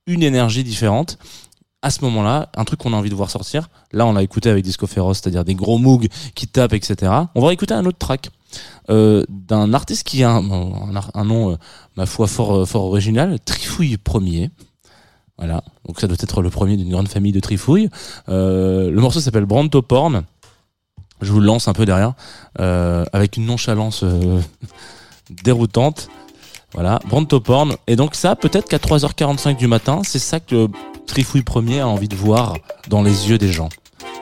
une 0.09 0.23
énergie 0.23 0.63
différente 0.63 1.17
à 1.81 1.91
ce 1.91 2.03
moment-là, 2.03 2.49
un 2.57 2.65
truc 2.65 2.79
qu'on 2.79 2.93
a 2.93 2.97
envie 2.97 3.09
de 3.09 3.15
voir 3.15 3.29
sortir. 3.29 3.69
Là, 3.93 4.05
on 4.05 4.13
l'a 4.13 4.21
écouté 4.23 4.49
avec 4.49 4.63
Disco 4.63 4.85
Féroce, 4.85 5.19
c'est-à-dire 5.21 5.45
des 5.45 5.55
gros 5.55 5.77
moogs 5.77 6.07
qui 6.35 6.47
tapent, 6.47 6.73
etc. 6.73 7.11
On 7.35 7.41
va 7.41 7.53
écouter 7.53 7.73
un 7.73 7.85
autre 7.85 7.97
track 7.97 8.29
euh, 8.89 9.23
d'un 9.29 9.73
artiste 9.73 10.05
qui 10.05 10.23
a 10.23 10.31
un, 10.31 10.41
nom, 11.23 11.51
euh, 11.51 11.55
ma 11.95 12.05
foi, 12.05 12.27
fort, 12.27 12.55
euh, 12.55 12.65
fort 12.65 12.83
original, 12.83 13.39
Trifouille 13.39 13.95
Premier. 13.97 14.49
Voilà, 15.37 15.63
donc 15.87 16.01
ça 16.01 16.07
doit 16.07 16.17
être 16.19 16.41
le 16.41 16.49
premier 16.49 16.75
d'une 16.75 16.89
grande 16.89 17.07
famille 17.07 17.31
de 17.31 17.39
Trifouille. 17.39 17.89
Euh, 18.27 18.91
le 18.91 18.99
morceau 18.99 19.21
s'appelle 19.21 19.45
Branto 19.45 19.81
Porn. 19.81 20.23
Je 21.21 21.31
vous 21.31 21.39
le 21.39 21.45
lance 21.45 21.69
un 21.69 21.73
peu 21.73 21.85
derrière, 21.85 22.13
avec 22.55 23.37
une 23.37 23.45
nonchalance 23.45 24.05
déroutante. 25.43 26.09
Voilà, 26.73 26.99
Branto 27.07 27.39
Porn. 27.39 27.75
Et 27.87 27.95
donc 27.95 28.15
ça, 28.15 28.35
peut-être 28.35 28.69
qu'à 28.69 28.77
3h45 28.77 29.57
du 29.57 29.67
matin, 29.67 30.01
c'est 30.03 30.19
ça 30.19 30.39
que 30.39 30.55
le 30.55 30.67
Trifouille 31.07 31.41
Premier 31.41 31.79
a 31.79 31.87
envie 31.87 32.07
de 32.07 32.15
voir 32.15 32.55
dans 32.87 33.01
les 33.01 33.29
yeux 33.29 33.37
des 33.37 33.51
gens. 33.51 33.69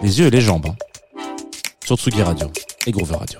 Les 0.01 0.19
yeux 0.19 0.27
et 0.27 0.31
les 0.31 0.41
jambes. 0.41 0.67
hein. 0.69 0.75
Sur 1.85 1.97
Tsugi 1.97 2.21
Radio 2.21 2.47
et 2.85 2.91
Groover 2.91 3.15
Radio. 3.17 3.39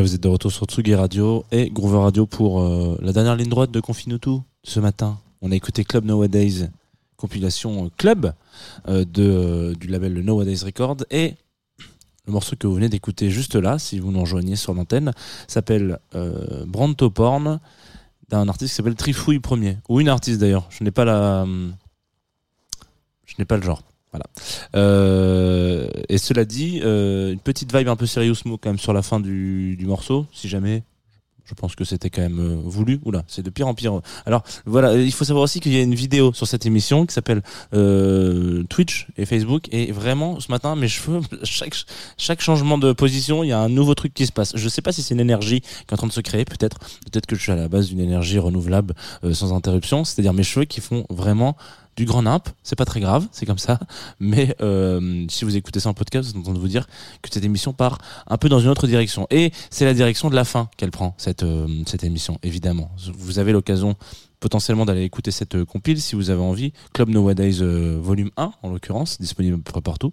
Vous 0.00 0.14
êtes 0.14 0.22
de 0.22 0.28
retour 0.28 0.50
sur 0.50 0.66
Tsugi 0.66 0.94
Radio 0.94 1.44
et 1.52 1.70
Groover 1.70 1.98
Radio 1.98 2.26
pour 2.26 2.60
euh, 2.60 2.98
la 3.00 3.12
dernière 3.12 3.36
ligne 3.36 3.48
droite 3.48 3.70
de 3.70 3.78
Confine 3.80 4.18
tout 4.18 4.42
ce 4.64 4.80
matin. 4.80 5.18
On 5.40 5.52
a 5.52 5.54
écouté 5.54 5.84
Club 5.84 6.04
Nowadays, 6.04 6.68
compilation 7.16 7.86
euh, 7.86 7.88
Club 7.96 8.32
euh, 8.88 9.04
de, 9.04 9.74
du 9.78 9.86
label 9.86 10.14
Nowadays 10.20 10.64
Record 10.64 10.96
et 11.10 11.34
le 12.26 12.32
morceau 12.32 12.56
que 12.58 12.66
vous 12.66 12.74
venez 12.74 12.88
d'écouter 12.88 13.30
juste 13.30 13.54
là, 13.54 13.78
si 13.78 13.98
vous 14.00 14.10
nous 14.10 14.20
rejoignez 14.20 14.56
sur 14.56 14.74
l'antenne, 14.74 15.12
s'appelle 15.46 15.98
euh, 16.14 16.64
Branto 16.66 17.08
Porn 17.10 17.60
d'un 18.28 18.48
artiste 18.48 18.72
qui 18.72 18.76
s'appelle 18.76 18.96
Trifouille 18.96 19.38
Premier. 19.38 19.78
Ou 19.88 20.00
une 20.00 20.08
artiste 20.08 20.40
d'ailleurs. 20.40 20.66
Je 20.70 20.82
n'ai 20.82 20.90
pas 20.90 21.04
la. 21.04 21.42
hum, 21.42 21.74
Je 23.26 23.34
n'ai 23.38 23.44
pas 23.44 23.56
le 23.56 23.62
genre. 23.62 23.82
Voilà. 24.14 24.26
Euh, 24.76 25.88
et 26.08 26.18
cela 26.18 26.44
dit, 26.44 26.80
euh, 26.84 27.32
une 27.32 27.40
petite 27.40 27.74
vibe 27.74 27.88
un 27.88 27.96
peu 27.96 28.06
serious 28.06 28.36
quand 28.44 28.66
même 28.66 28.78
sur 28.78 28.92
la 28.92 29.02
fin 29.02 29.18
du, 29.18 29.74
du 29.76 29.86
morceau, 29.86 30.26
si 30.32 30.48
jamais. 30.48 30.84
Je 31.44 31.52
pense 31.52 31.74
que 31.74 31.84
c'était 31.84 32.08
quand 32.08 32.22
même 32.22 32.38
euh, 32.38 32.56
voulu. 32.64 33.00
Oula, 33.04 33.22
c'est 33.26 33.42
de 33.42 33.50
pire 33.50 33.68
en 33.68 33.74
pire. 33.74 34.00
Alors 34.24 34.42
voilà, 34.64 34.94
il 34.96 35.12
faut 35.12 35.24
savoir 35.24 35.44
aussi 35.44 35.60
qu'il 35.60 35.74
y 35.74 35.76
a 35.78 35.82
une 35.82 35.94
vidéo 35.94 36.32
sur 36.32 36.46
cette 36.46 36.64
émission 36.64 37.04
qui 37.04 37.12
s'appelle 37.12 37.42
euh, 37.74 38.62
Twitch 38.70 39.08
et 39.18 39.26
Facebook. 39.26 39.68
Et 39.70 39.92
vraiment, 39.92 40.40
ce 40.40 40.50
matin, 40.50 40.74
mes 40.74 40.88
cheveux, 40.88 41.20
chaque 41.42 41.74
chaque 42.16 42.40
changement 42.40 42.78
de 42.78 42.92
position, 42.92 43.44
il 43.44 43.48
y 43.48 43.52
a 43.52 43.60
un 43.60 43.68
nouveau 43.68 43.94
truc 43.94 44.14
qui 44.14 44.26
se 44.26 44.32
passe. 44.32 44.56
Je 44.56 44.68
sais 44.70 44.80
pas 44.80 44.92
si 44.92 45.02
c'est 45.02 45.12
une 45.12 45.20
énergie 45.20 45.60
qui 45.60 45.68
est 45.90 45.92
en 45.92 45.96
train 45.96 46.06
de 46.06 46.12
se 46.12 46.22
créer. 46.22 46.46
Peut-être, 46.46 46.78
peut-être 46.78 47.26
que 47.26 47.36
je 47.36 47.42
suis 47.42 47.52
à 47.52 47.56
la 47.56 47.68
base 47.68 47.88
d'une 47.88 48.00
énergie 48.00 48.38
renouvelable 48.38 48.94
euh, 49.24 49.34
sans 49.34 49.52
interruption. 49.52 50.04
C'est-à-dire 50.04 50.32
mes 50.32 50.44
cheveux 50.44 50.64
qui 50.64 50.80
font 50.80 51.04
vraiment 51.10 51.56
du 51.96 52.04
grand 52.04 52.22
nimp, 52.22 52.48
c'est 52.62 52.76
pas 52.76 52.84
très 52.84 53.00
grave, 53.00 53.26
c'est 53.32 53.46
comme 53.46 53.58
ça. 53.58 53.78
Mais 54.20 54.54
euh, 54.60 55.24
si 55.28 55.44
vous 55.44 55.56
écoutez 55.56 55.80
ça 55.80 55.88
en 55.88 55.94
podcast, 55.94 56.32
vous 56.32 56.40
entendez 56.40 56.58
vous 56.58 56.68
dire 56.68 56.86
que 57.22 57.28
cette 57.32 57.44
émission 57.44 57.72
part 57.72 57.98
un 58.26 58.36
peu 58.36 58.48
dans 58.48 58.60
une 58.60 58.68
autre 58.68 58.86
direction. 58.86 59.26
Et 59.30 59.52
c'est 59.70 59.84
la 59.84 59.94
direction 59.94 60.30
de 60.30 60.34
la 60.34 60.44
fin 60.44 60.68
qu'elle 60.76 60.90
prend, 60.90 61.14
cette, 61.18 61.42
euh, 61.42 61.66
cette 61.86 62.04
émission, 62.04 62.38
évidemment. 62.42 62.90
Vous 63.16 63.38
avez 63.38 63.52
l'occasion 63.52 63.96
potentiellement 64.44 64.84
d'aller 64.84 65.04
écouter 65.04 65.30
cette 65.30 65.54
euh, 65.54 65.64
compile 65.64 65.98
si 66.02 66.16
vous 66.16 66.28
avez 66.28 66.42
envie. 66.42 66.74
Club 66.92 67.08
Nowadays 67.08 67.62
euh, 67.62 67.98
volume 67.98 68.30
1, 68.36 68.52
en 68.62 68.70
l'occurrence, 68.70 69.18
disponible 69.18 69.56
un 69.56 69.60
peu 69.60 69.80
partout. 69.80 70.12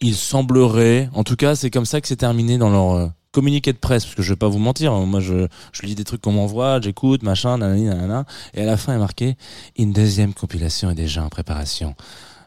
Il 0.00 0.14
semblerait, 0.14 1.10
en 1.12 1.22
tout 1.22 1.36
cas, 1.36 1.54
c'est 1.54 1.70
comme 1.70 1.84
ça 1.84 2.00
que 2.00 2.08
c'est 2.08 2.16
terminé 2.16 2.56
dans 2.56 2.70
leur 2.70 2.92
euh, 2.92 3.08
communiqué 3.32 3.72
de 3.72 3.78
presse, 3.78 4.04
parce 4.04 4.14
que 4.14 4.22
je 4.22 4.32
vais 4.32 4.36
pas 4.36 4.48
vous 4.48 4.58
mentir, 4.58 4.92
hein, 4.92 5.06
moi 5.06 5.20
je, 5.20 5.46
je 5.72 5.82
lis 5.82 5.94
des 5.94 6.04
trucs 6.04 6.20
qu'on 6.20 6.32
m'envoie, 6.32 6.80
j'écoute, 6.80 7.22
machin, 7.22 7.58
nanani, 7.58 7.84
nanana, 7.84 8.24
et 8.54 8.62
à 8.62 8.66
la 8.66 8.76
fin 8.76 8.94
est 8.94 8.98
marqué 8.98 9.36
une 9.76 9.92
deuxième 9.92 10.34
compilation 10.34 10.90
est 10.90 10.94
déjà 10.94 11.24
en 11.24 11.28
préparation. 11.28 11.94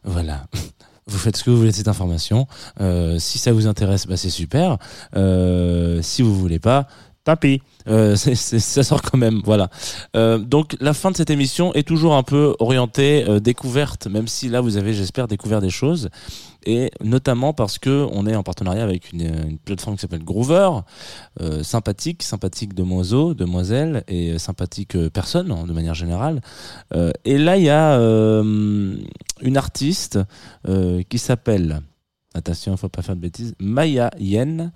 Voilà. 0.03 0.45
Vous 1.07 1.17
faites 1.17 1.35
ce 1.35 1.43
que 1.43 1.49
vous 1.49 1.57
voulez 1.57 1.71
de 1.71 1.75
cette 1.75 1.89
information. 1.89 2.47
Euh, 2.79 3.19
si 3.19 3.37
ça 3.37 3.51
vous 3.51 3.67
intéresse, 3.67 4.07
bah 4.07 4.15
c'est 4.15 4.29
super. 4.29 4.77
Euh, 5.17 6.01
si 6.01 6.21
vous 6.21 6.33
voulez 6.33 6.59
pas, 6.59 6.87
tant 7.25 7.35
pis. 7.35 7.61
Euh, 7.89 8.15
ça 8.15 8.83
sort 8.83 9.01
quand 9.01 9.17
même, 9.17 9.41
voilà. 9.43 9.69
Donc 10.13 10.77
la 10.79 10.93
fin 10.93 11.11
de 11.11 11.17
cette 11.17 11.29
émission 11.29 11.73
est 11.73 11.85
toujours 11.85 12.15
un 12.15 12.23
peu 12.23 12.55
orientée 12.59 13.25
découverte, 13.41 14.07
même 14.07 14.29
si 14.29 14.47
là 14.47 14.61
vous 14.61 14.77
avez, 14.77 14.93
j'espère, 14.93 15.27
découvert 15.27 15.59
des 15.59 15.69
choses, 15.69 16.09
et 16.65 16.91
notamment 17.03 17.53
parce 17.53 17.79
que 17.79 18.07
on 18.11 18.27
est 18.27 18.35
en 18.35 18.43
partenariat 18.43 18.83
avec 18.83 19.11
une, 19.11 19.57
plateforme 19.63 19.95
qui 19.95 20.01
s'appelle 20.01 20.23
Groover, 20.23 20.69
euh, 21.41 21.63
sympathique, 21.63 22.23
sympathique 22.23 22.73
demoiseau, 22.73 23.33
demoiselle 23.33 24.03
et 24.07 24.31
euh, 24.31 24.37
sympathique 24.37 24.95
euh, 24.95 25.09
personne 25.09 25.51
hein, 25.51 25.65
de 25.67 25.73
manière 25.73 25.93
générale. 25.93 26.41
Et 27.25 27.37
là 27.37 27.57
il 27.57 27.63
y 27.63 27.69
a 27.69 27.97
une 27.97 29.57
artiste 29.57 30.19
qui 31.09 31.19
s'appelle 31.19 31.81
attention, 32.33 32.75
faut 32.77 32.89
pas 32.89 33.01
faire 33.01 33.15
de 33.15 33.21
bêtises, 33.21 33.55
Maya 33.59 34.11
Yen, 34.19 34.71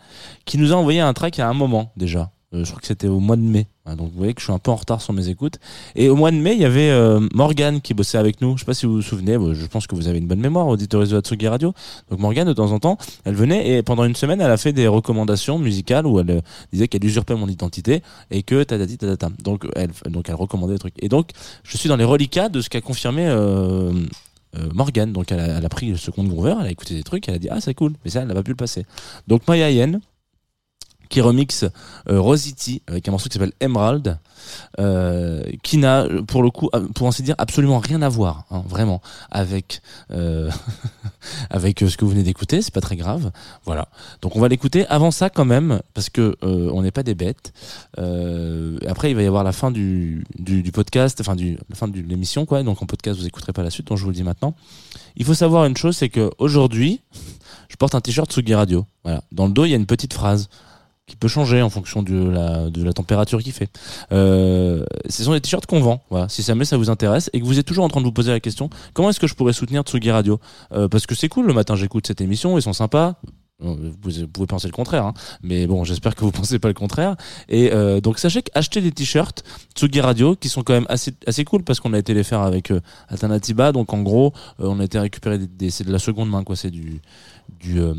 qui 0.45 0.57
nous 0.57 0.73
a 0.73 0.75
envoyé 0.75 0.99
un 0.99 1.13
track 1.13 1.39
à 1.39 1.47
un 1.47 1.53
moment 1.53 1.91
déjà. 1.95 2.31
Euh, 2.53 2.63
je 2.63 2.69
crois 2.69 2.79
que 2.79 2.87
c'était 2.87 3.09
au 3.09 3.19
mois 3.19 3.35
de 3.35 3.41
mai. 3.41 3.67
Donc 3.85 4.11
vous 4.11 4.17
voyez 4.17 4.33
que 4.33 4.39
je 4.39 4.45
suis 4.45 4.53
un 4.53 4.59
peu 4.59 4.71
en 4.71 4.75
retard 4.75 5.01
sur 5.01 5.13
mes 5.13 5.27
écoutes. 5.27 5.59
Et 5.95 6.09
au 6.09 6.15
mois 6.15 6.31
de 6.31 6.37
mai, 6.37 6.53
il 6.53 6.61
y 6.61 6.65
avait 6.65 6.89
euh, 6.89 7.25
Morgane 7.33 7.81
qui 7.81 7.93
bossait 7.93 8.17
avec 8.17 8.41
nous. 8.41 8.55
Je 8.55 8.61
sais 8.61 8.65
pas 8.65 8.73
si 8.73 8.85
vous 8.85 8.95
vous 8.95 9.01
souvenez. 9.01 9.37
bon, 9.37 9.53
je 9.53 9.65
pense 9.65 9.87
que 9.87 9.95
vous 9.95 10.07
avez 10.07 10.17
une 10.17 10.27
bonne 10.27 10.39
mémoire, 10.39 10.67
auditeuriste 10.67 11.11
de 11.11 11.17
Hatsugi 11.17 11.47
Radio. 11.47 11.73
Donc 12.09 12.19
Morgane, 12.19 12.47
de 12.47 12.53
temps 12.53 12.71
en 12.71 12.79
temps, 12.79 12.97
elle 13.25 13.35
venait 13.35 13.77
et 13.77 13.83
pendant 13.83 14.05
une 14.05 14.15
semaine, 14.15 14.41
elle 14.41 14.51
a 14.51 14.57
fait 14.57 14.73
des 14.73 14.87
recommandations 14.87 15.59
musicales 15.59 16.05
où 16.05 16.19
elle 16.19 16.31
euh, 16.31 16.41
disait 16.71 16.87
qu'elle 16.87 17.03
usurpait 17.03 17.35
mon 17.35 17.47
identité 17.47 18.01
et 18.31 18.43
que 18.43 18.63
tatati 18.63 18.97
tatata. 18.97 19.29
Donc 19.43 19.65
elle, 19.75 19.91
donc 20.09 20.29
elle 20.29 20.35
recommandait 20.35 20.73
des 20.73 20.79
trucs. 20.79 21.01
Et 21.03 21.09
donc 21.09 21.31
je 21.63 21.77
suis 21.77 21.89
dans 21.89 21.97
les 21.97 22.05
reliquats 22.05 22.49
de 22.49 22.61
ce 22.61 22.69
qu'a 22.69 22.81
confirmé. 22.81 23.27
Euh, 23.27 23.91
euh, 24.55 24.69
Morgane, 24.73 25.11
donc 25.11 25.29
elle 25.33 25.41
a, 25.41 25.57
elle 25.57 25.65
a 25.65 25.69
pris 25.69 25.89
le 25.89 25.97
second 25.97 26.23
Groover, 26.23 26.55
elle 26.61 26.67
a 26.67 26.71
écouté 26.71 26.95
des 26.95 27.03
trucs, 27.03 27.27
elle 27.27 27.35
a 27.35 27.37
dit 27.37 27.49
ah 27.51 27.59
c'est 27.59 27.73
cool, 27.73 27.93
mais 28.05 28.11
ça 28.11 28.21
elle 28.21 28.29
n'a 28.29 28.33
pas 28.33 28.43
pu 28.43 28.51
le 28.51 28.55
passer. 28.55 28.85
Donc 29.27 29.45
Maya 29.45 29.69
Yen 29.69 29.99
qui 31.17 31.21
remixe 31.21 31.65
euh, 32.11 32.21
Rosity 32.21 32.83
avec 32.85 33.07
un 33.07 33.11
morceau 33.11 33.27
qui 33.27 33.33
s'appelle 33.33 33.53
Emerald, 33.59 34.19
euh, 34.79 35.41
qui 35.63 35.77
n'a 35.77 36.05
pour 36.27 36.43
le 36.43 36.51
coup, 36.51 36.69
euh, 36.75 36.87
pour 36.93 37.07
ainsi 37.07 37.23
dire, 37.23 37.33
absolument 37.39 37.79
rien 37.79 38.03
à 38.03 38.09
voir, 38.09 38.45
hein, 38.51 38.63
vraiment, 38.67 39.01
avec 39.31 39.81
euh, 40.11 40.51
avec 41.49 41.79
ce 41.79 41.97
que 41.97 42.05
vous 42.05 42.11
venez 42.11 42.21
d'écouter. 42.21 42.61
C'est 42.61 42.73
pas 42.73 42.81
très 42.81 42.97
grave, 42.97 43.31
voilà. 43.65 43.87
Donc 44.21 44.35
on 44.35 44.39
va 44.39 44.47
l'écouter. 44.47 44.85
Avant 44.89 45.09
ça, 45.09 45.31
quand 45.31 45.45
même, 45.45 45.81
parce 45.95 46.11
que 46.11 46.37
on 46.43 46.83
n'est 46.83 46.91
pas 46.91 47.01
des 47.01 47.15
bêtes. 47.15 47.51
Après, 48.87 49.09
il 49.09 49.15
va 49.15 49.23
y 49.23 49.27
avoir 49.27 49.43
la 49.43 49.53
fin 49.53 49.71
du 49.71 50.23
du, 50.37 50.71
podcast, 50.71 51.19
enfin 51.19 51.35
du 51.35 51.57
la 51.67 51.75
fin 51.75 51.87
de 51.87 51.99
l'émission, 51.99 52.45
quoi. 52.45 52.61
Donc 52.61 52.83
en 52.83 52.85
podcast, 52.85 53.19
vous 53.19 53.25
écouterez 53.25 53.53
pas 53.53 53.63
la 53.63 53.71
suite. 53.71 53.87
Donc 53.87 53.97
je 53.97 54.03
vous 54.03 54.11
le 54.11 54.15
dis 54.15 54.23
maintenant. 54.23 54.53
Il 55.15 55.25
faut 55.25 55.33
savoir 55.33 55.65
une 55.65 55.75
chose, 55.75 55.97
c'est 55.97 56.09
que 56.09 56.29
aujourd'hui, 56.37 57.01
je 57.69 57.75
porte 57.75 57.95
un 57.95 58.01
t-shirt 58.01 58.31
Sugi 58.31 58.53
Radio. 58.53 58.85
Voilà. 59.03 59.23
Dans 59.31 59.47
le 59.47 59.53
dos, 59.53 59.65
il 59.65 59.71
y 59.71 59.73
a 59.73 59.77
une 59.77 59.87
petite 59.87 60.13
phrase 60.13 60.49
qui 61.07 61.15
peut 61.15 61.29
changer 61.29 61.61
en 61.61 61.69
fonction 61.69 62.03
de 62.03 62.29
la, 62.29 62.69
de 62.69 62.83
la 62.83 62.91
température 62.91 63.41
qu'il 63.41 63.53
fait. 63.53 63.69
Euh, 64.11 64.85
ce 65.09 65.23
sont 65.23 65.31
des 65.31 65.39
t-shirts 65.41 65.65
qu'on 65.65 65.79
vend. 65.79 66.01
Voilà. 66.09 66.27
Si 66.27 66.43
jamais 66.43 66.65
ça 66.65 66.75
vous 66.77 66.89
intéresse 66.89 67.29
et 67.33 67.39
que 67.39 67.45
vous 67.45 67.57
êtes 67.57 67.65
toujours 67.65 67.85
en 67.85 67.89
train 67.89 68.01
de 68.01 68.05
vous 68.05 68.11
poser 68.11 68.31
la 68.31 68.41
question, 68.41 68.69
comment 68.93 69.09
est-ce 69.09 69.19
que 69.19 69.27
je 69.27 69.33
pourrais 69.33 69.53
soutenir 69.53 69.83
Tsugi 69.83 70.11
Radio? 70.11 70.39
Euh, 70.73 70.89
Parce 70.89 71.07
que 71.07 71.15
c'est 71.15 71.29
cool, 71.29 71.47
le 71.47 71.53
matin 71.53 71.75
j'écoute 71.75 72.05
cette 72.05 72.19
émission, 72.21 72.57
ils 72.57 72.61
sont 72.61 72.73
sympas. 72.73 73.15
Vous 73.59 74.27
pouvez 74.31 74.45
penser 74.45 74.67
le 74.67 74.71
contraire, 74.73 75.03
hein. 75.03 75.13
mais 75.41 75.65
bon, 75.65 75.83
j'espère 75.83 76.13
que 76.13 76.21
vous 76.21 76.31
pensez 76.41 76.59
pas 76.59 76.67
le 76.67 76.75
contraire. 76.75 77.15
Et 77.49 77.71
euh, 77.73 77.99
donc 78.01 78.19
sachez 78.19 78.43
qu'acheter 78.43 78.81
des 78.81 78.91
t-shirts 78.91 79.43
Tsugi 79.75 79.99
Radio, 79.99 80.35
qui 80.35 80.47
sont 80.47 80.61
quand 80.61 80.73
même 80.73 80.85
assez 80.89 81.11
assez 81.25 81.43
cool 81.43 81.63
parce 81.63 81.79
qu'on 81.79 81.93
a 81.93 81.97
été 81.97 82.13
les 82.13 82.23
faire 82.23 82.41
avec 82.41 82.69
euh, 82.69 82.81
Alternatiba, 83.09 83.71
donc 83.71 83.93
en 83.93 84.03
gros, 84.03 84.31
euh, 84.59 84.67
on 84.67 84.79
a 84.79 84.83
été 84.83 84.99
récupérer 84.99 85.39
des, 85.39 85.47
des- 85.47 85.69
c'est 85.71 85.83
de 85.85 85.91
la 85.91 85.97
seconde 85.99 86.29
main, 86.29 86.43
quoi. 86.43 86.55
C'est 86.55 86.69
du 86.69 87.01
du, 87.61 87.79
euh, 87.79 87.93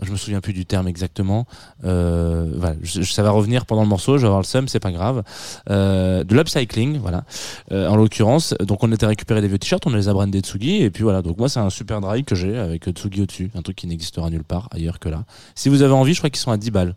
je 0.00 0.10
me 0.10 0.16
souviens 0.16 0.40
plus 0.40 0.54
du 0.54 0.64
terme 0.64 0.88
exactement. 0.88 1.46
Euh, 1.84 2.50
voilà, 2.56 2.74
ça 3.04 3.22
va 3.22 3.30
revenir 3.30 3.66
pendant 3.66 3.82
le 3.82 3.88
morceau. 3.88 4.16
Je 4.16 4.22
vais 4.22 4.28
avoir 4.28 4.40
le 4.40 4.46
seum, 4.46 4.66
c'est 4.66 4.80
pas 4.80 4.92
grave. 4.92 5.22
Euh, 5.68 6.24
de 6.24 6.34
l'upcycling, 6.34 6.98
voilà. 6.98 7.24
Euh, 7.70 7.86
en 7.88 7.96
l'occurrence, 7.96 8.54
donc 8.60 8.82
on 8.82 8.90
était 8.90 9.04
récupérer 9.04 9.42
des 9.42 9.48
vieux 9.48 9.58
t-shirts, 9.58 9.86
on 9.86 9.90
les 9.90 10.08
a 10.08 10.12
brandés 10.14 10.40
Tsugi 10.40 10.82
et 10.82 10.90
puis 10.90 11.02
voilà. 11.04 11.20
Donc 11.20 11.36
moi 11.36 11.50
c'est 11.50 11.60
un 11.60 11.68
super 11.68 12.00
drive 12.00 12.24
que 12.24 12.34
j'ai 12.34 12.56
avec 12.56 12.88
Tsugi 12.88 13.20
au-dessus, 13.20 13.50
un 13.54 13.60
truc 13.60 13.76
qui 13.76 13.86
n'existera 13.86 14.30
nulle 14.30 14.42
part 14.42 14.68
ailleurs 14.72 14.87
que 14.98 15.08
là. 15.08 15.24
Si 15.54 15.68
vous 15.68 15.82
avez 15.82 15.92
envie, 15.92 16.14
je 16.14 16.20
crois 16.20 16.30
qu'ils 16.30 16.40
sont 16.40 16.50
à 16.50 16.56
10 16.56 16.70
balles 16.70 16.94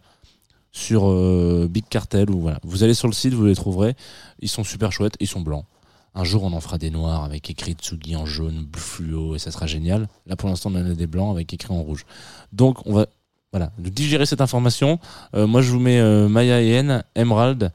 sur 0.71 1.09
euh, 1.09 1.67
Big 1.69 1.83
Cartel 1.89 2.29
ou 2.29 2.39
voilà. 2.39 2.59
Vous 2.63 2.83
allez 2.83 2.93
sur 2.93 3.07
le 3.07 3.13
site, 3.13 3.33
vous 3.33 3.45
les 3.45 3.55
trouverez. 3.55 3.95
Ils 4.39 4.49
sont 4.49 4.63
super 4.63 4.91
chouettes, 4.91 5.15
ils 5.19 5.27
sont 5.27 5.41
blancs. 5.41 5.65
Un 6.13 6.23
jour, 6.23 6.43
on 6.43 6.51
en 6.51 6.59
fera 6.59 6.77
des 6.77 6.89
noirs 6.89 7.23
avec 7.23 7.49
écrit 7.49 7.73
Tsugi 7.73 8.15
en 8.15 8.25
jaune, 8.25 8.67
fluo, 8.75 9.35
et 9.35 9.39
ça 9.39 9.49
sera 9.51 9.65
génial. 9.65 10.09
Là, 10.27 10.35
pour 10.35 10.49
l'instant, 10.49 10.69
on 10.73 10.75
en 10.75 10.91
a 10.91 10.93
des 10.93 11.07
blancs 11.07 11.33
avec 11.33 11.53
écrit 11.53 11.73
en 11.73 11.81
rouge. 11.81 12.05
Donc, 12.51 12.85
on 12.85 12.93
va, 12.93 13.05
voilà, 13.53 13.71
digérer 13.77 14.25
cette 14.25 14.41
information. 14.41 14.99
Euh, 15.35 15.47
moi, 15.47 15.61
je 15.61 15.71
vous 15.71 15.79
mets 15.79 15.99
euh, 15.99 16.27
Maya 16.27 16.61
Yen, 16.61 17.03
Emerald, 17.15 17.71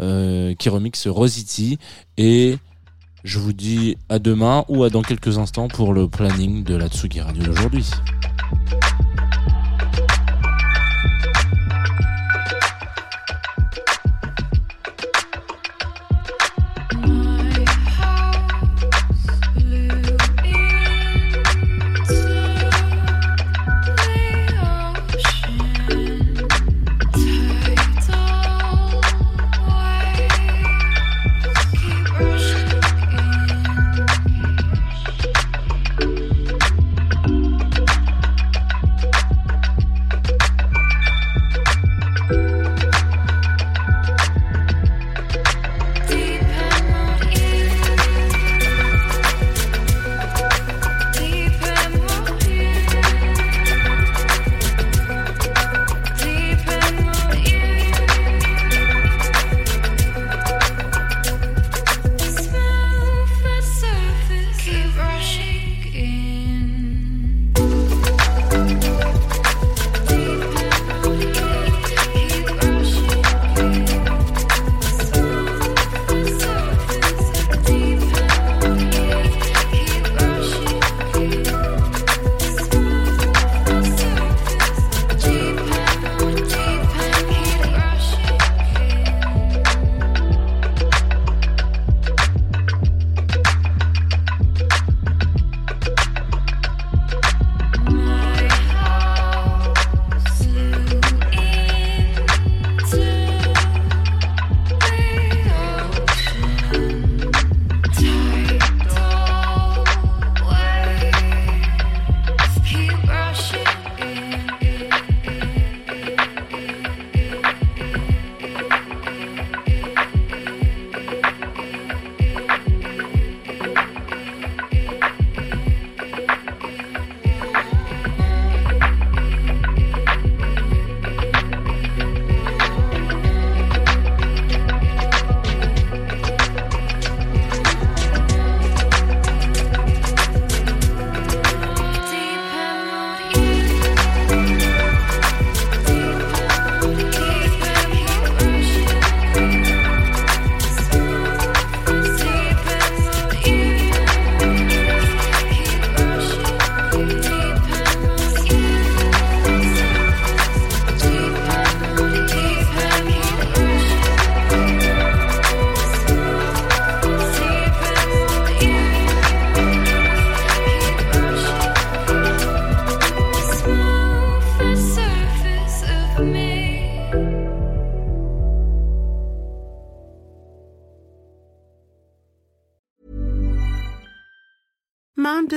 euh, 0.00 0.54
qui 0.54 0.68
remixe 0.68 1.06
Rosity, 1.06 1.78
et 2.16 2.58
je 3.22 3.38
vous 3.38 3.52
dis 3.52 3.96
à 4.08 4.18
demain 4.18 4.64
ou 4.68 4.82
à 4.82 4.90
dans 4.90 5.02
quelques 5.02 5.38
instants 5.38 5.68
pour 5.68 5.92
le 5.92 6.08
planning 6.08 6.64
de 6.64 6.74
la 6.74 6.88
Tsugi 6.88 7.20
Radio 7.20 7.44
d'aujourd'hui. 7.44 7.88